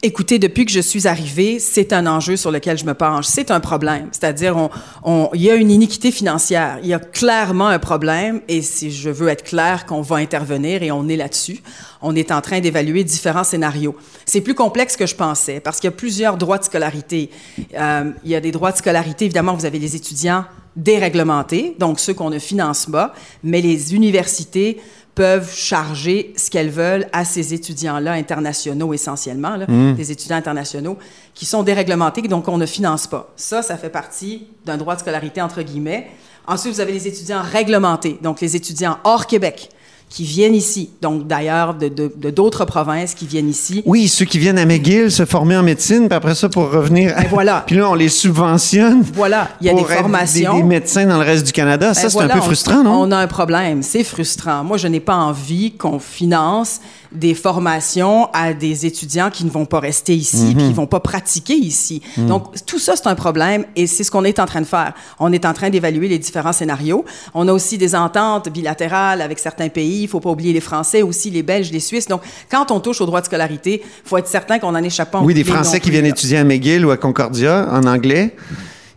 Écoutez, 0.04 0.38
depuis 0.40 0.64
que 0.64 0.72
je 0.72 0.80
suis 0.80 1.06
arrivée, 1.06 1.58
c'est 1.58 1.92
un 1.92 2.06
enjeu 2.06 2.36
sur 2.36 2.50
lequel 2.50 2.76
je 2.76 2.84
me 2.84 2.94
penche. 2.94 3.26
C'est 3.26 3.50
un 3.50 3.60
problème. 3.60 4.08
C'est-à-dire, 4.10 4.68
il 5.06 5.40
y 5.40 5.50
a 5.50 5.54
une 5.54 5.70
iniquité 5.70 6.10
financière. 6.10 6.78
Il 6.82 6.88
y 6.88 6.94
a 6.94 6.98
clairement 6.98 7.68
un 7.68 7.78
problème 7.78 8.40
et 8.48 8.62
si 8.62 8.90
je 8.90 9.10
veux 9.10 9.28
être 9.28 9.44
clair 9.44 9.86
qu'on 9.86 10.00
va 10.00 10.16
intervenir 10.16 10.82
et 10.82 10.90
on 10.90 11.08
est 11.08 11.16
là-dessus, 11.16 11.60
on 12.00 12.16
est 12.16 12.32
en 12.32 12.40
train 12.40 12.60
d'évaluer 12.60 13.04
différents 13.04 13.44
scénarios. 13.44 13.94
C'est 14.24 14.40
plus 14.40 14.54
complexe 14.54 14.96
que 14.96 15.06
je 15.06 15.14
pensais 15.14 15.60
parce 15.60 15.78
qu'il 15.78 15.88
y 15.88 15.92
a 15.92 15.96
plusieurs 15.96 16.36
droits 16.36 16.58
de 16.58 16.64
scolarité. 16.64 17.30
Euh, 17.74 18.10
il 18.24 18.30
y 18.30 18.34
a 18.34 18.40
des 18.40 18.50
droits 18.50 18.72
de 18.72 18.78
scolarité, 18.78 19.26
évidemment, 19.26 19.54
vous 19.54 19.66
avez 19.66 19.78
les 19.78 19.94
étudiants 19.94 20.44
déréglementés, 20.74 21.76
donc 21.78 22.00
ceux 22.00 22.14
qu'on 22.14 22.30
ne 22.30 22.38
finance 22.38 22.86
pas, 22.86 23.12
mais 23.44 23.60
les 23.60 23.94
universités 23.94 24.80
peuvent 25.14 25.52
charger 25.54 26.32
ce 26.36 26.50
qu'elles 26.50 26.70
veulent 26.70 27.06
à 27.12 27.24
ces 27.24 27.52
étudiants-là 27.52 28.12
internationaux 28.12 28.94
essentiellement, 28.94 29.56
là, 29.56 29.66
mmh. 29.68 29.94
des 29.94 30.10
étudiants 30.10 30.36
internationaux 30.36 30.96
qui 31.34 31.44
sont 31.44 31.62
déréglementés, 31.62 32.22
donc 32.22 32.48
on 32.48 32.56
ne 32.56 32.66
finance 32.66 33.06
pas. 33.06 33.30
Ça, 33.36 33.62
ça 33.62 33.76
fait 33.76 33.90
partie 33.90 34.46
d'un 34.64 34.78
droit 34.78 34.94
de 34.94 35.00
scolarité 35.00 35.42
entre 35.42 35.62
guillemets. 35.62 36.08
Ensuite, 36.46 36.74
vous 36.74 36.80
avez 36.80 36.92
les 36.92 37.06
étudiants 37.06 37.42
réglementés, 37.42 38.18
donc 38.22 38.40
les 38.40 38.56
étudiants 38.56 38.98
hors 39.04 39.26
Québec 39.26 39.68
qui 40.12 40.24
viennent 40.24 40.54
ici. 40.54 40.90
Donc, 41.00 41.26
d'ailleurs, 41.26 41.72
de, 41.72 42.30
d'autres 42.30 42.66
provinces 42.66 43.14
qui 43.14 43.26
viennent 43.26 43.48
ici. 43.48 43.82
Oui, 43.86 44.08
ceux 44.08 44.26
qui 44.26 44.38
viennent 44.38 44.58
à 44.58 44.66
McGill 44.66 45.10
se 45.10 45.24
former 45.24 45.56
en 45.56 45.62
médecine, 45.62 46.06
puis 46.06 46.14
après 46.14 46.34
ça, 46.34 46.50
pour 46.50 46.70
revenir. 46.70 47.14
Ben 47.16 47.26
voilà. 47.30 47.62
puis 47.66 47.76
là, 47.76 47.88
on 47.88 47.94
les 47.94 48.10
subventionne. 48.10 49.02
Voilà. 49.14 49.48
Il 49.62 49.68
y 49.68 49.70
a 49.70 49.74
des 49.74 49.84
formations. 49.84 50.56
Des, 50.58 50.62
médecins 50.62 51.06
dans 51.06 51.16
le 51.16 51.24
reste 51.24 51.46
du 51.46 51.52
Canada. 51.52 51.94
ça, 51.94 52.10
c'est 52.10 52.20
un 52.20 52.28
peu 52.28 52.40
frustrant, 52.42 52.84
non? 52.84 53.00
On 53.00 53.10
a 53.10 53.16
un 53.16 53.26
problème. 53.26 53.82
C'est 53.82 54.04
frustrant. 54.04 54.62
Moi, 54.64 54.76
je 54.76 54.86
n'ai 54.86 55.00
pas 55.00 55.16
envie 55.16 55.72
qu'on 55.72 55.98
finance 55.98 56.80
des 57.14 57.34
formations 57.34 58.28
à 58.32 58.54
des 58.54 58.86
étudiants 58.86 59.30
qui 59.30 59.44
ne 59.44 59.50
vont 59.50 59.66
pas 59.66 59.80
rester 59.80 60.14
ici, 60.14 60.36
mm 60.36 60.54
puis 60.54 60.66
qui 60.66 60.72
vont 60.72 60.86
pas 60.86 61.00
pratiquer 61.00 61.54
ici. 61.54 62.02
Mm. 62.16 62.26
Donc, 62.26 62.64
tout 62.66 62.78
ça, 62.78 62.94
c'est 62.96 63.06
un 63.06 63.14
problème 63.14 63.64
et 63.76 63.86
c'est 63.86 64.04
ce 64.04 64.10
qu'on 64.10 64.24
est 64.24 64.38
en 64.38 64.46
train 64.46 64.60
de 64.60 64.66
faire. 64.66 64.92
On 65.18 65.32
est 65.32 65.44
en 65.44 65.52
train 65.52 65.70
d'évaluer 65.70 66.08
les 66.08 66.18
différents 66.18 66.52
scénarios. 66.52 67.04
On 67.34 67.48
a 67.48 67.52
aussi 67.52 67.78
des 67.78 67.94
ententes 67.94 68.48
bilatérales 68.48 69.20
avec 69.20 69.38
certains 69.38 69.68
pays. 69.68 70.02
Il 70.02 70.08
faut 70.08 70.20
pas 70.20 70.30
oublier 70.30 70.52
les 70.52 70.60
Français 70.60 71.02
aussi, 71.02 71.30
les 71.30 71.42
Belges, 71.42 71.70
les 71.72 71.80
Suisses. 71.80 72.06
Donc, 72.08 72.22
quand 72.50 72.70
on 72.70 72.80
touche 72.80 73.00
au 73.00 73.06
droit 73.06 73.20
de 73.20 73.26
scolarité, 73.26 73.82
il 73.84 74.08
faut 74.08 74.18
être 74.18 74.28
certain 74.28 74.58
qu'on 74.58 74.74
en 74.74 74.82
échappe 74.82 75.10
pas. 75.10 75.20
Oui, 75.20 75.34
des 75.34 75.44
Français 75.44 75.80
qui 75.80 75.90
viennent 75.90 76.06
étudier 76.06 76.38
à 76.38 76.44
McGill 76.44 76.84
ou 76.84 76.90
à 76.90 76.96
Concordia 76.96 77.68
en 77.70 77.86
anglais 77.86 78.34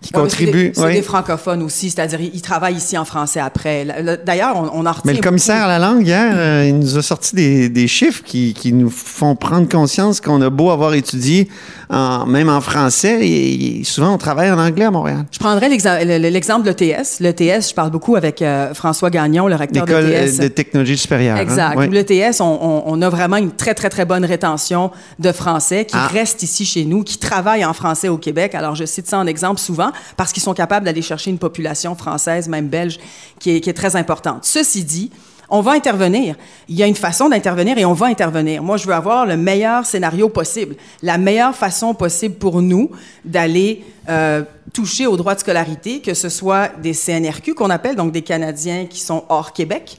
qui 0.05 0.13
contribuent. 0.13 0.71
C'est 0.75 0.93
des, 0.93 1.01
francophones 1.01 1.63
aussi, 1.63 1.89
c'est-à-dire 1.89 2.19
ils, 2.21 2.41
travaillent 2.41 2.75
ici 2.75 2.97
en 2.97 3.05
français 3.05 3.39
après. 3.39 3.87
D'ailleurs, 4.23 4.55
on, 4.55 4.81
on 4.81 4.85
en 4.85 4.93
Mais 5.03 5.13
le 5.13 5.21
commissaire 5.21 5.63
à 5.63 5.67
la 5.67 5.79
langue, 5.79 6.05
hier, 6.05 6.33
euh, 6.35 6.65
il 6.67 6.77
nous 6.77 6.97
a 6.97 7.01
sorti 7.01 7.35
des, 7.35 7.69
des 7.69 7.87
chiffres 7.87 8.21
qui, 8.23 8.53
qui, 8.53 8.71
nous 8.71 8.89
font 8.89 9.35
prendre 9.35 9.67
conscience 9.67 10.21
qu'on 10.21 10.41
a 10.41 10.49
beau 10.49 10.69
avoir 10.69 10.93
étudié 10.93 11.49
en, 11.89 12.25
même 12.25 12.49
en 12.49 12.61
français, 12.61 13.27
et, 13.27 13.83
souvent 13.83 14.13
on 14.13 14.17
travaille 14.17 14.51
en 14.51 14.59
anglais 14.59 14.85
à 14.85 14.91
Montréal. 14.91 15.25
Je 15.31 15.39
prendrais 15.39 15.69
l'exemple 15.69 16.63
de 16.63 16.69
l'ETS. 16.69 17.19
L'ETS, 17.19 17.69
je 17.69 17.73
parle 17.73 17.89
beaucoup 17.89 18.15
avec 18.15 18.41
euh, 18.41 18.73
François 18.73 19.09
Gagnon, 19.09 19.47
le 19.47 19.55
recteur 19.55 19.85
de 19.85 19.95
l'ETS. 19.95 20.37
de 20.37 20.47
technologie 20.47 20.97
supérieure. 20.97 21.37
Hein? 21.37 21.41
Exact. 21.41 21.79
Hein? 21.79 21.87
L'ETS, 21.87 22.41
on, 22.41 22.83
on, 22.85 23.01
a 23.01 23.09
vraiment 23.09 23.37
une 23.37 23.51
très, 23.51 23.73
très, 23.73 23.89
très 23.89 24.05
bonne 24.05 24.25
rétention 24.25 24.91
de 25.19 25.31
français 25.31 25.85
qui 25.85 25.95
ah. 25.97 26.07
restent 26.07 26.43
ici 26.43 26.65
chez 26.65 26.85
nous, 26.85 27.03
qui 27.03 27.17
travaillent 27.17 27.65
en 27.65 27.73
français 27.73 28.07
au 28.07 28.17
Québec. 28.17 28.53
Alors, 28.55 28.75
je 28.75 28.85
cite 28.85 29.07
ça 29.07 29.17
en 29.17 29.27
exemple 29.27 29.59
souvent 29.59 29.91
parce 30.17 30.31
qu'ils 30.31 30.43
sont 30.43 30.53
capables 30.53 30.85
d'aller 30.85 31.01
chercher 31.01 31.31
une 31.31 31.39
population 31.39 31.95
française, 31.95 32.47
même 32.47 32.67
belge, 32.67 32.99
qui 33.39 33.51
est, 33.51 33.73
très 33.75 33.95
importante. 33.95 34.45
Ceci 34.45 34.83
dit, 34.83 35.11
on 35.49 35.61
va 35.61 35.71
intervenir. 35.71 36.35
Il 36.67 36.75
y 36.75 36.83
a 36.83 36.87
une 36.87 36.95
façon 36.95 37.29
d'intervenir 37.29 37.77
et 37.77 37.85
on 37.85 37.93
va 37.93 38.07
intervenir. 38.07 38.63
Moi, 38.63 38.77
je 38.77 38.87
veux 38.87 38.93
avoir 38.93 39.25
le 39.25 39.37
meilleur 39.37 39.85
scénario 39.85 40.29
possible, 40.29 40.75
la 41.01 41.17
meilleure 41.17 41.55
façon 41.55 41.93
possible 41.93 42.35
pour 42.35 42.61
nous 42.61 42.89
d'aller 43.23 43.83
euh, 44.09 44.43
toucher 44.73 45.07
aux 45.07 45.17
droits 45.17 45.35
de 45.35 45.39
scolarité, 45.39 46.01
que 46.01 46.13
ce 46.13 46.29
soit 46.29 46.69
des 46.81 46.93
CNRQ 46.93 47.53
qu'on 47.53 47.69
appelle, 47.69 47.95
donc 47.95 48.11
des 48.11 48.21
Canadiens 48.21 48.85
qui 48.85 48.99
sont 48.99 49.23
hors 49.29 49.53
Québec, 49.53 49.97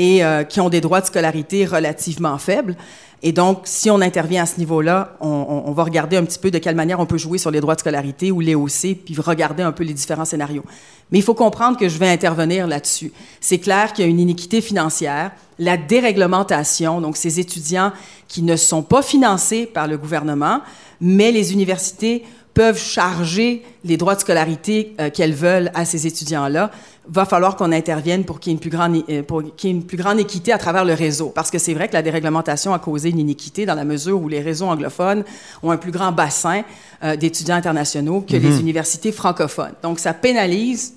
et 0.00 0.24
euh, 0.24 0.44
qui 0.44 0.62
ont 0.62 0.70
des 0.70 0.80
droits 0.80 1.02
de 1.02 1.06
scolarité 1.06 1.66
relativement 1.66 2.38
faibles. 2.38 2.74
Et 3.22 3.32
donc, 3.32 3.60
si 3.64 3.90
on 3.90 4.00
intervient 4.00 4.44
à 4.44 4.46
ce 4.46 4.56
niveau-là, 4.56 5.14
on, 5.20 5.64
on, 5.66 5.72
va 5.72 5.84
regarder 5.84 6.16
un 6.16 6.24
petit 6.24 6.38
peu 6.38 6.50
de 6.50 6.56
quelle 6.56 6.74
manière 6.74 7.00
on 7.00 7.04
peut 7.04 7.18
jouer 7.18 7.36
sur 7.36 7.50
les 7.50 7.60
droits 7.60 7.74
de 7.74 7.80
scolarité 7.80 8.32
ou 8.32 8.40
les 8.40 8.54
OC, 8.54 8.96
puis 9.04 9.14
regarder 9.18 9.62
un 9.62 9.72
peu 9.72 9.84
les 9.84 9.92
différents 9.92 10.24
scénarios. 10.24 10.64
Mais 11.10 11.18
il 11.18 11.22
faut 11.22 11.34
comprendre 11.34 11.76
que 11.76 11.86
je 11.86 11.98
vais 11.98 12.08
intervenir 12.08 12.66
là-dessus. 12.66 13.12
C'est 13.42 13.58
clair 13.58 13.92
qu'il 13.92 14.06
y 14.06 14.08
a 14.08 14.10
une 14.10 14.20
iniquité 14.20 14.62
financière, 14.62 15.32
la 15.58 15.76
déréglementation, 15.76 17.02
donc 17.02 17.18
ces 17.18 17.38
étudiants 17.38 17.92
qui 18.26 18.40
ne 18.40 18.56
sont 18.56 18.82
pas 18.82 19.02
financés 19.02 19.66
par 19.66 19.86
le 19.86 19.98
gouvernement, 19.98 20.62
mais 21.02 21.30
les 21.30 21.52
universités 21.52 22.24
peuvent 22.54 22.78
charger 22.78 23.62
les 23.84 23.96
droits 23.96 24.14
de 24.14 24.20
scolarité 24.20 24.94
euh, 25.00 25.10
qu'elles 25.10 25.34
veulent 25.34 25.70
à 25.74 25.84
ces 25.84 26.06
étudiants-là, 26.06 26.70
va 27.08 27.24
falloir 27.24 27.56
qu'on 27.56 27.72
intervienne 27.72 28.24
pour 28.24 28.40
qu'il 28.40 28.50
y 28.50 28.52
ait 28.52 28.56
une 28.56 28.60
plus 28.60 28.70
grande, 28.70 29.02
euh, 29.08 29.22
pour 29.22 29.42
qu'il 29.56 29.70
y 29.70 29.72
ait 29.72 29.76
une 29.76 29.84
plus 29.84 29.96
grande 29.96 30.18
équité 30.18 30.52
à 30.52 30.58
travers 30.58 30.84
le 30.84 30.94
réseau. 30.94 31.30
Parce 31.34 31.50
que 31.50 31.58
c'est 31.58 31.74
vrai 31.74 31.88
que 31.88 31.94
la 31.94 32.02
déréglementation 32.02 32.72
a 32.74 32.78
causé 32.78 33.10
une 33.10 33.18
iniquité 33.18 33.66
dans 33.66 33.74
la 33.74 33.84
mesure 33.84 34.20
où 34.20 34.28
les 34.28 34.40
réseaux 34.40 34.66
anglophones 34.66 35.24
ont 35.62 35.70
un 35.70 35.76
plus 35.76 35.92
grand 35.92 36.12
bassin 36.12 36.62
euh, 37.02 37.16
d'étudiants 37.16 37.56
internationaux 37.56 38.20
que 38.20 38.36
les 38.36 38.40
mm-hmm. 38.40 38.60
universités 38.60 39.12
francophones. 39.12 39.72
Donc, 39.82 39.98
ça 39.98 40.12
pénalise 40.12 40.94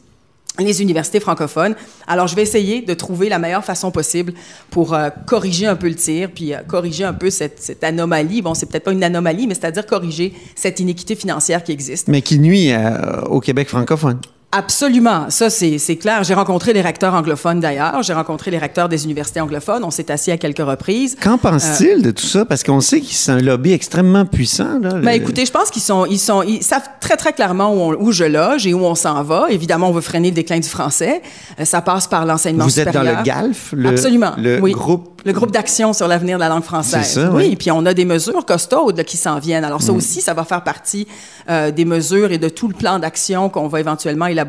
les 0.60 0.82
universités 0.82 1.20
francophones. 1.20 1.76
Alors, 2.08 2.28
je 2.28 2.36
vais 2.36 2.44
essayer 2.44 2.82
de 2.82 2.94
trouver 2.94 3.30
la 3.30 3.40
meilleure 3.40 3.66
façon 3.66 3.92
possible 3.92 4.34
pour 4.70 4.94
euh, 4.94 5.10
corriger 5.26 5.66
un 5.66 5.76
peu 5.76 5.88
le 5.88 5.96
tir, 5.96 6.30
puis 6.34 6.54
euh, 6.54 6.60
corriger 6.68 7.04
un 7.04 7.14
peu 7.14 7.30
cette, 7.30 7.84
anomalie. 7.84 8.42
Bon, 8.42 8.54
c'est 8.54 8.68
peut-être 8.68 8.84
pas 8.84 8.92
une 8.92 9.04
anomalie, 9.04 9.48
mais 9.48 9.56
c'est-à-dire 9.56 9.86
corriger 9.86 10.34
cette 10.56 10.80
iniquité 10.80 11.16
financière 11.16 11.64
qui 11.64 11.72
existe. 11.72 12.08
Mais 12.08 12.22
qui 12.22 12.38
nuit 12.40 12.72
euh, 12.72 13.22
au 13.24 13.40
Québec 13.40 13.70
francophone. 13.70 14.20
Absolument, 14.56 15.26
ça 15.30 15.50
c'est 15.50 15.96
clair. 15.96 16.24
J'ai 16.24 16.36
rencontré 16.36 16.74
les 16.74 16.82
recteurs 16.82 17.16
anglophones 17.16 17.60
d'ailleurs, 17.60 18.04
j'ai 18.04 18.14
rencontré 18.14 18.52
les 18.52 18.60
recteurs 18.60 18.88
des 18.88 19.04
universités 19.06 19.42
anglophones, 19.42 19.84
on 19.84 19.90
s'est 19.90 20.12
assis 20.12 20.30
à 20.30 20.38
quelques 20.38 20.60
reprises. 20.60 21.18
Qu'en 21.20 21.40
pense-t-il 21.40 22.00
euh, 22.00 22.02
de 22.02 22.12
tout 22.12 22.26
ça? 22.26 22.46
Parce 22.46 22.64
qu'on 22.64 22.80
sait 22.80 23.02
qu'ils 23.02 23.16
sont 23.16 23.32
un 23.32 23.42
lobby 23.42 23.74
extrêmement 23.74 24.26
puissant. 24.26 24.80
Là, 24.80 24.94
ben, 25.00 25.10
écoutez, 25.10 25.48
je 25.48 25.52
pense 25.52 25.72
qu'ils 25.72 25.82
sont, 25.82 26.06
ils 26.06 26.20
sont, 26.20 26.44
ils 26.44 26.62
savent 26.62 26.88
très 27.00 27.18
très 27.18 27.34
clairement 27.34 27.74
où, 27.74 27.96
où 27.96 28.12
je 28.12 28.26
loge 28.26 28.68
et 28.68 28.76
où 28.76 28.86
on 28.86 28.94
s'en 28.94 29.24
va. 29.24 29.48
Évidemment, 29.50 29.90
on 29.90 29.92
veut 29.92 30.02
freiner 30.02 30.30
le 30.30 30.36
déclin 30.36 30.60
du 30.60 30.70
français. 30.70 31.24
Euh, 31.60 31.66
ça 31.66 31.82
passe 31.82 32.06
par 32.06 32.24
l'enseignement 32.28 32.70
supérieur. 32.70 33.02
Vous 33.02 33.10
êtes 33.10 33.14
dans 33.16 33.20
le 33.20 33.26
GALF, 33.26 33.74
le, 33.76 33.90
Absolument, 33.90 34.34
le 34.38 34.62
oui. 34.62 34.74
groupe 34.74 35.14
le 35.26 35.32
groupe 35.32 35.52
d'action 35.52 35.94
sur 35.94 36.08
l'avenir 36.08 36.38
de 36.38 36.42
la 36.42 36.50
langue 36.50 36.64
française. 36.64 37.06
Ça, 37.06 37.32
oui, 37.32 37.48
oui. 37.50 37.56
puis 37.56 37.72
on 37.72 37.86
a 37.86 37.94
des 37.94 38.04
mesures 38.04 38.46
costaudes 38.46 39.04
qui 39.04 39.16
s'en 39.16 39.40
viennent. 39.40 39.64
Alors 39.64 39.82
ça 39.82 39.94
mm. 39.94 39.96
aussi, 39.96 40.22
ça 40.22 40.34
va 40.34 40.44
faire 40.44 40.64
partie 40.64 41.08
euh, 41.50 41.72
des 41.72 41.86
mesures 41.86 42.32
et 42.32 42.38
de 42.38 42.50
tout 42.50 42.68
le 42.68 42.74
plan 42.74 43.00
d'action 43.00 43.48
qu'on 43.50 43.68
va 43.68 43.80
éventuellement 43.80 44.26
élaborer 44.26 44.43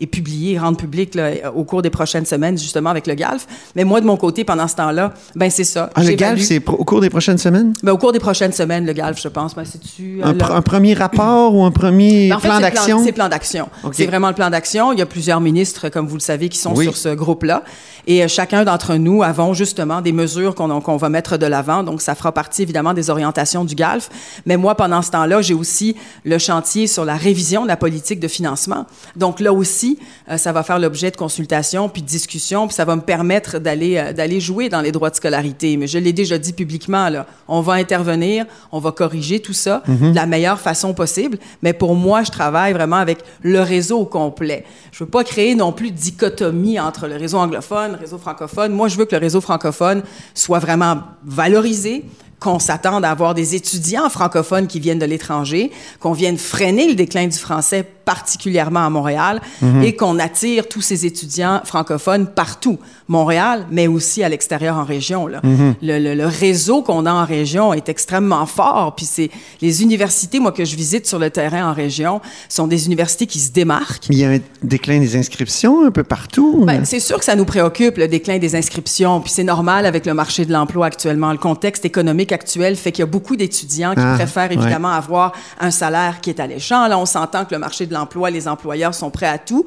et 0.00 0.06
publier, 0.06 0.58
rendre 0.58 0.76
public 0.76 1.14
là, 1.14 1.52
au 1.54 1.64
cours 1.64 1.82
des 1.82 1.90
prochaines 1.90 2.26
semaines, 2.26 2.58
justement 2.58 2.90
avec 2.90 3.06
le 3.06 3.14
GALF. 3.14 3.46
Mais 3.76 3.84
moi, 3.84 4.00
de 4.00 4.06
mon 4.06 4.16
côté, 4.16 4.44
pendant 4.44 4.68
ce 4.68 4.76
temps-là, 4.76 5.12
ben 5.34 5.50
c'est 5.50 5.64
ça. 5.64 5.90
Ah, 5.94 6.02
le 6.02 6.12
GALF, 6.12 6.40
c'est 6.40 6.62
au 6.68 6.84
cours 6.84 7.00
des 7.00 7.10
prochaines 7.10 7.38
semaines? 7.38 7.72
Ben, 7.82 7.92
au 7.92 7.98
cours 7.98 8.12
des 8.12 8.18
prochaines 8.18 8.52
semaines, 8.52 8.86
le 8.86 8.92
GALF, 8.92 9.20
je 9.20 9.28
pense. 9.28 9.54
Ben, 9.54 9.64
c'est-tu, 9.64 10.20
euh, 10.20 10.26
un, 10.26 10.34
pr 10.34 10.52
un, 10.52 10.62
premier 10.62 10.94
rapport 10.94 11.54
ou 11.54 11.64
un 11.64 11.70
premier 11.70 12.28
ben, 12.28 12.36
en 12.36 12.40
fait, 12.40 12.48
plan 12.48 12.60
d'action? 12.60 13.04
C'est 13.04 13.12
plan 13.12 13.28
d'action. 13.28 13.68
Okay. 13.82 13.94
C'est 13.96 14.06
vraiment 14.06 14.28
le 14.28 14.34
plan 14.34 14.50
d'action. 14.50 14.92
Il 14.92 14.98
y 14.98 15.02
a 15.02 15.06
plusieurs 15.06 15.40
ministres, 15.40 15.88
comme 15.88 16.06
vous 16.06 16.16
le 16.16 16.20
savez, 16.20 16.48
qui 16.48 16.58
sont 16.58 16.74
oui. 16.74 16.84
sur 16.84 16.96
ce 16.96 17.08
groupe-là. 17.08 17.62
Et 18.06 18.22
euh, 18.22 18.28
chacun 18.28 18.64
d'entre 18.64 18.96
nous 18.96 19.22
avons 19.22 19.54
justement 19.54 20.00
des 20.00 20.12
mesures 20.12 20.54
qu'on 20.54 20.80
qu'on 20.80 20.96
va 20.96 21.08
mettre 21.08 21.36
de 21.36 21.46
l'avant. 21.46 21.82
Donc, 21.82 22.02
ça 22.02 22.14
fera 22.14 22.32
partie 22.32 22.62
évidemment 22.62 22.94
des 22.94 23.10
orientations 23.10 23.64
du 23.64 23.74
GALF. 23.74 24.10
Mais 24.46 24.56
moi, 24.56 24.74
pendant 24.74 25.02
ce 25.02 25.10
temps-là, 25.10 25.42
j'ai 25.42 25.54
aussi 25.54 25.96
le 26.24 26.38
chantier 26.38 26.86
sur 26.86 27.04
la 27.04 27.16
révision 27.16 27.62
de 27.62 27.68
la 27.68 27.76
politique 27.76 28.20
de 28.20 28.28
financement. 28.28 28.86
Donc, 29.16 29.23
là 29.32 29.52
aussi, 29.52 29.98
euh, 30.30 30.36
ça 30.36 30.52
va 30.52 30.62
faire 30.62 30.78
l'objet 30.78 31.10
de 31.10 31.16
consultations 31.16 31.88
puis 31.88 32.02
de 32.02 32.06
discussions, 32.06 32.66
puis 32.66 32.74
ça 32.74 32.84
va 32.84 32.96
me 32.96 33.00
permettre 33.00 33.58
d'aller 33.58 33.96
euh, 33.96 34.12
d'aller 34.12 34.40
jouer 34.40 34.68
dans 34.68 34.80
les 34.80 34.92
droits 34.92 35.10
de 35.10 35.16
scolarité. 35.16 35.76
Mais 35.76 35.86
je 35.86 35.98
l'ai 35.98 36.12
déjà 36.12 36.38
dit 36.38 36.52
publiquement, 36.52 37.08
là, 37.08 37.26
on 37.48 37.60
va 37.60 37.74
intervenir, 37.74 38.46
on 38.72 38.78
va 38.78 38.92
corriger 38.92 39.40
tout 39.40 39.52
ça 39.52 39.82
mm 39.86 39.94
-hmm. 39.94 40.10
de 40.10 40.16
la 40.16 40.26
meilleure 40.26 40.60
façon 40.60 40.94
possible. 40.94 41.38
Mais 41.62 41.72
pour 41.72 41.94
moi, 41.94 42.22
je 42.22 42.30
travaille 42.30 42.72
vraiment 42.72 42.96
avec 42.96 43.18
le 43.42 43.60
réseau 43.60 43.98
au 44.00 44.06
complet. 44.06 44.64
Je 44.92 45.04
veux 45.04 45.10
pas 45.10 45.24
créer 45.24 45.54
non 45.54 45.72
plus 45.72 45.90
de 45.90 45.96
dichotomie 45.96 46.78
entre 46.78 47.06
le 47.08 47.16
réseau 47.16 47.38
anglophone, 47.38 47.92
le 47.92 47.98
réseau 47.98 48.18
francophone. 48.18 48.72
Moi, 48.72 48.88
je 48.88 48.96
veux 48.98 49.06
que 49.06 49.16
le 49.16 49.20
réseau 49.20 49.40
francophone 49.40 50.02
soit 50.34 50.60
vraiment 50.60 50.96
valorisé, 51.24 52.04
qu'on 52.44 52.58
s'attende 52.58 53.04
à 53.04 53.10
avoir 53.10 53.34
des 53.34 53.54
étudiants 53.54 54.08
francophones 54.10 54.66
qui 54.66 54.78
viennent 54.78 54.98
de 54.98 55.06
l'étranger, 55.06 55.70
qu'on 56.00 56.12
vienne 56.12 56.36
freiner 56.36 56.86
le 56.88 56.94
déclin 56.94 57.26
du 57.26 57.38
français 57.38 57.86
particulièrement 58.04 58.84
à 58.86 58.90
Montréal 58.90 59.40
mm 59.60 59.66
-hmm. 59.66 59.84
et 59.84 59.96
qu'on 59.96 60.18
attire 60.18 60.68
tous 60.68 60.82
ces 60.82 61.06
étudiants 61.06 61.60
francophones 61.64 62.26
partout, 62.26 62.78
Montréal, 63.08 63.66
mais 63.70 63.86
aussi 63.86 64.22
à 64.22 64.28
l'extérieur 64.28 64.76
en 64.76 64.84
région. 64.84 65.26
Là. 65.26 65.40
Mm 65.42 65.54
-hmm. 65.54 65.74
le, 65.88 65.98
le, 66.04 66.14
le, 66.22 66.26
réseau 66.26 66.82
qu'on 66.86 67.04
a 67.06 67.12
en 67.22 67.26
région 67.38 67.66
est 67.74 67.88
extrêmement 67.88 68.46
fort. 68.46 68.94
Puis 68.96 69.06
c'est 69.06 69.30
les 69.60 69.74
universités, 69.86 70.38
moi 70.40 70.52
que 70.52 70.64
je 70.70 70.76
visite 70.76 71.04
sur 71.06 71.18
le 71.18 71.30
terrain 71.30 71.64
en 71.70 71.74
région, 71.84 72.14
sont 72.48 72.68
des 72.74 72.80
universités 72.86 73.26
qui 73.32 73.40
se 73.46 73.52
démarquent. 73.60 74.06
Il 74.10 74.18
y 74.22 74.24
a 74.24 74.30
un 74.36 74.40
déclin 74.74 74.98
des 75.06 75.14
inscriptions 75.22 75.74
un 75.88 75.92
peu 75.98 76.04
partout. 76.16 76.64
Ben, 76.66 76.84
c'est 76.84 77.04
sûr 77.08 77.18
que 77.20 77.26
ça 77.30 77.36
nous 77.40 77.48
préoccupe 77.54 77.96
le 78.04 78.08
déclin 78.16 78.38
des 78.46 78.54
inscriptions. 78.60 79.14
Puis 79.24 79.32
c'est 79.36 79.48
normal 79.54 79.82
avec 79.92 80.02
le 80.10 80.14
marché 80.22 80.44
de 80.48 80.52
l'emploi 80.56 80.84
actuellement. 80.92 81.32
Le 81.38 81.42
contexte 81.50 81.84
économique 81.84 82.32
actuel 82.40 82.72
fait 82.76 82.92
qu'il 82.92 83.02
y 83.06 83.08
a 83.10 83.12
beaucoup 83.16 83.36
d'étudiants 83.36 83.94
qui 83.94 84.00
ah, 84.00 84.14
préfèrent 84.18 84.52
évidemment 84.58 84.90
ouais. 84.90 85.04
avoir 85.04 85.28
un 85.60 85.70
salaire 85.70 86.20
qui 86.22 86.28
est 86.30 86.40
alléchant. 86.40 86.82
Là, 86.88 86.96
on 86.98 87.06
s'entend 87.06 87.44
que 87.46 87.54
le 87.54 87.58
marché 87.66 87.86
de 87.86 87.93
l'emploi, 87.94 88.30
les 88.30 88.46
employeurs 88.46 88.94
sont 88.94 89.10
prêts 89.10 89.28
à 89.28 89.38
tout. 89.38 89.64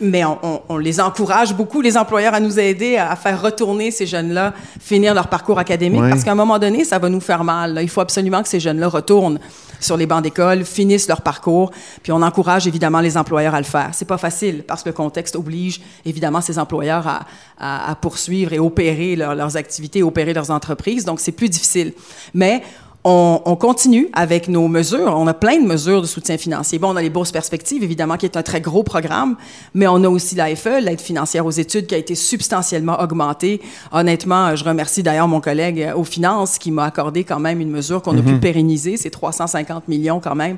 Mais 0.00 0.24
on, 0.24 0.38
on, 0.42 0.60
on, 0.68 0.76
les 0.76 1.00
encourage 1.00 1.54
beaucoup, 1.54 1.80
les 1.80 1.96
employeurs, 1.96 2.34
à 2.34 2.40
nous 2.40 2.58
aider 2.58 2.98
à 2.98 3.16
faire 3.16 3.40
retourner 3.40 3.90
ces 3.90 4.06
jeunes-là, 4.06 4.52
finir 4.78 5.14
leur 5.14 5.28
parcours 5.28 5.58
académique, 5.58 6.02
ouais. 6.02 6.10
parce 6.10 6.22
qu'à 6.22 6.32
un 6.32 6.36
moment 6.36 6.58
donné, 6.58 6.84
ça 6.84 6.98
va 6.98 7.08
nous 7.08 7.20
faire 7.20 7.44
mal. 7.44 7.74
Là. 7.74 7.82
Il 7.82 7.88
faut 7.88 8.02
absolument 8.02 8.42
que 8.42 8.48
ces 8.48 8.60
jeunes-là 8.60 8.88
retournent 8.88 9.38
sur 9.80 9.96
les 9.96 10.06
bancs 10.06 10.22
d'école, 10.22 10.64
finissent 10.64 11.08
leur 11.08 11.22
parcours, 11.22 11.70
puis 12.02 12.12
on 12.12 12.22
encourage 12.22 12.66
évidemment 12.66 13.00
les 13.00 13.16
employeurs 13.16 13.54
à 13.54 13.58
le 13.58 13.64
faire. 13.64 13.90
C'est 13.92 14.06
pas 14.06 14.18
facile, 14.18 14.64
parce 14.66 14.82
que 14.82 14.90
le 14.90 14.94
contexte 14.94 15.36
oblige 15.36 15.80
évidemment 16.04 16.40
ces 16.40 16.58
employeurs 16.58 17.06
à, 17.06 17.26
à, 17.58 17.90
à 17.90 17.94
poursuivre 17.94 18.52
et 18.52 18.58
opérer 18.58 19.16
leur, 19.16 19.34
leurs 19.34 19.56
activités, 19.56 20.02
opérer 20.02 20.34
leurs 20.34 20.50
entreprises, 20.50 21.04
donc 21.04 21.20
c'est 21.20 21.32
plus 21.32 21.48
difficile. 21.48 21.92
Mais 22.34 22.62
on, 23.08 23.40
on, 23.44 23.54
continue 23.54 24.08
avec 24.12 24.48
nos 24.48 24.66
mesures. 24.66 25.14
On 25.16 25.28
a 25.28 25.34
plein 25.34 25.60
de 25.60 25.66
mesures 25.66 26.02
de 26.02 26.08
soutien 26.08 26.36
financier. 26.36 26.80
Bon, 26.80 26.92
on 26.92 26.96
a 26.96 27.02
les 27.02 27.08
bourses 27.08 27.30
perspectives, 27.30 27.84
évidemment, 27.84 28.16
qui 28.16 28.26
est 28.26 28.36
un 28.36 28.42
très 28.42 28.60
gros 28.60 28.82
programme, 28.82 29.36
mais 29.74 29.86
on 29.86 30.02
a 30.02 30.08
aussi 30.08 30.34
l'AFE, 30.34 30.80
l'aide 30.82 31.00
financière 31.00 31.46
aux 31.46 31.52
études, 31.52 31.86
qui 31.86 31.94
a 31.94 31.98
été 31.98 32.16
substantiellement 32.16 33.00
augmentée. 33.00 33.62
Honnêtement, 33.92 34.56
je 34.56 34.64
remercie 34.64 35.04
d'ailleurs 35.04 35.28
mon 35.28 35.40
collègue 35.40 35.92
aux 35.94 36.02
finances 36.02 36.58
qui 36.58 36.72
m'a 36.72 36.86
accordé 36.86 37.22
quand 37.22 37.38
même 37.38 37.60
une 37.60 37.70
mesure 37.70 38.02
qu'on 38.02 38.12
mm 38.12 38.18
-hmm. 38.18 38.28
a 38.28 38.32
pu 38.32 38.40
pérenniser. 38.40 38.96
C'est 38.96 39.10
350 39.10 39.86
millions 39.86 40.18
quand 40.18 40.34
même, 40.34 40.56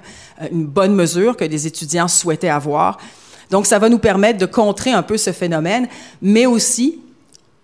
une 0.51 0.65
bonne 0.65 0.95
mesure 0.95 1.37
que 1.37 1.45
des 1.45 1.67
étudiants 1.67 2.09
souhaitaient 2.09 2.49
avoir. 2.49 2.97
Donc, 3.51 3.67
ça 3.67 3.79
va 3.79 3.91
nous 3.91 3.99
permettre 3.99 4.39
de 4.39 4.47
contrer 4.47 4.93
un 4.93 5.03
peu 5.03 5.19
ce 5.19 5.33
phénomène, 5.33 5.87
mais 6.23 6.47
aussi 6.47 6.99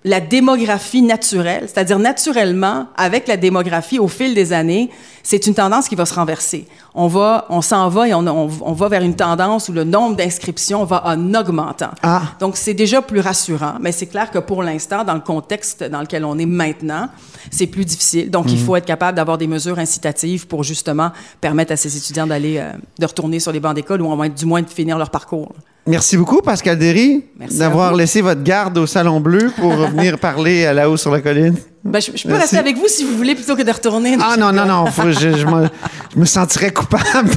la 0.06 0.20
démographie 0.20 1.00
naturelle, 1.00 1.62
c'est-à-dire 1.62 1.98
naturellement, 1.98 2.88
avec 2.94 3.26
la 3.26 3.38
démographie 3.38 3.98
au 3.98 4.06
fil 4.06 4.34
des 4.34 4.52
années, 4.52 4.90
c'est 5.22 5.46
une 5.46 5.54
tendance 5.54 5.88
qui 5.88 5.94
va 5.94 6.04
se 6.04 6.12
renverser. 6.12 6.66
On 6.94 7.06
va, 7.08 7.46
on 7.48 7.62
s'en 7.62 7.88
va 7.88 8.06
et 8.06 8.12
on, 8.12 8.26
on, 8.26 8.50
on, 8.60 8.72
va 8.74 8.88
vers 8.90 9.00
une 9.00 9.16
tendance 9.16 9.70
où 9.70 9.72
le 9.72 9.84
nombre 9.84 10.14
d'inscriptions 10.14 10.84
va 10.84 11.06
en 11.06 11.34
augmentant. 11.34 11.90
Ah. 12.02 12.22
Donc 12.38 12.58
c'est 12.58 12.74
déjà 12.74 13.00
plus 13.00 13.20
rassurant, 13.20 13.76
mais 13.80 13.92
c'est 13.92 14.06
clair 14.06 14.30
que 14.30 14.38
pour 14.38 14.62
l'instant, 14.62 15.04
dans 15.04 15.14
le 15.14 15.20
contexte 15.20 15.82
dans 15.82 16.02
lequel 16.02 16.26
on 16.26 16.36
est 16.38 16.46
maintenant, 16.46 17.08
c'est 17.50 17.66
plus 17.66 17.86
difficile. 17.86 18.30
Donc 18.30 18.44
mmh. 18.44 18.50
il 18.50 18.58
faut 18.58 18.76
être 18.76 18.84
capable 18.84 19.16
d'avoir 19.16 19.38
des 19.38 19.46
mesures 19.46 19.78
incitatives 19.78 20.46
pour 20.46 20.64
justement 20.64 21.12
permettre 21.40 21.72
à 21.72 21.76
ces 21.76 21.96
étudiants 21.96 22.26
d'aller, 22.26 22.58
euh, 22.58 22.72
de 22.98 23.06
retourner 23.06 23.40
sur 23.40 23.52
les 23.52 23.60
bancs 23.60 23.74
d'école 23.74 24.02
ou 24.02 24.12
au 24.12 24.16
moins, 24.16 24.28
du 24.28 24.44
moins 24.44 24.60
de 24.60 24.68
finir 24.68 24.98
leur 24.98 25.08
parcours. 25.08 25.54
Merci 25.86 26.16
beaucoup, 26.16 26.40
Pascal 26.40 26.78
Derry, 26.78 27.22
d'avoir 27.50 27.94
laissé 27.94 28.22
votre 28.22 28.42
garde 28.42 28.78
au 28.78 28.86
Salon 28.86 29.20
Bleu 29.20 29.52
pour 29.58 29.74
venir 29.90 30.18
parler 30.18 30.64
à 30.64 30.72
la 30.72 30.88
haut 30.88 30.96
sur 30.96 31.10
la 31.10 31.20
colline. 31.20 31.56
Ben, 31.84 32.00
je, 32.00 32.12
je, 32.14 32.22
peux 32.22 32.28
Merci. 32.30 32.40
rester 32.42 32.56
avec 32.56 32.78
vous 32.78 32.88
si 32.88 33.04
vous 33.04 33.14
voulez 33.14 33.34
plutôt 33.34 33.54
que 33.54 33.62
de 33.62 33.70
retourner. 33.70 34.16
Ah 34.18 34.36
non, 34.38 34.50
non, 34.52 34.64
non, 34.64 34.86
faut, 34.86 35.10
je, 35.10 35.36
je, 35.36 35.46
me, 35.46 35.68
je, 36.14 36.18
me, 36.18 36.24
sentirais 36.24 36.72
coupable 36.72 37.28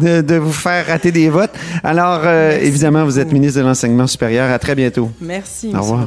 de, 0.00 0.04
de, 0.04 0.20
de, 0.20 0.34
vous 0.34 0.52
faire 0.52 0.86
rater 0.86 1.10
des 1.10 1.30
votes. 1.30 1.52
Alors, 1.82 2.20
euh, 2.24 2.58
évidemment, 2.60 3.04
vous 3.04 3.18
êtes 3.18 3.32
ministre 3.32 3.60
de 3.60 3.64
l'Enseignement 3.64 4.06
supérieur. 4.06 4.50
À 4.50 4.58
très 4.58 4.74
bientôt. 4.74 5.10
Merci, 5.18 5.72
Au 5.74 5.80
revoir. 5.80 6.06